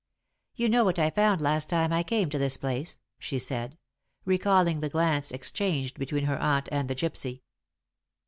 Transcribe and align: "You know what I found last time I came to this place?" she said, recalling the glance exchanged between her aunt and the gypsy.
"You 0.55 0.67
know 0.67 0.83
what 0.83 0.97
I 0.97 1.11
found 1.11 1.41
last 1.41 1.69
time 1.69 1.93
I 1.93 2.01
came 2.01 2.31
to 2.31 2.39
this 2.39 2.57
place?" 2.57 2.97
she 3.19 3.37
said, 3.37 3.77
recalling 4.25 4.79
the 4.79 4.89
glance 4.89 5.29
exchanged 5.29 5.99
between 5.99 6.23
her 6.23 6.39
aunt 6.41 6.67
and 6.71 6.87
the 6.89 6.95
gypsy. 6.95 7.41